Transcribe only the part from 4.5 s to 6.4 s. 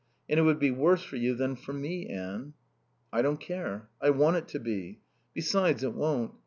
be. Besides, it won't.